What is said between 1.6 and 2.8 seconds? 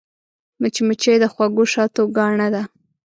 شاتو ګاڼه ده